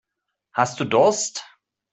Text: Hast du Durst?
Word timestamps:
Hast 0.55 0.79
du 0.79 0.85
Durst? 0.85 1.45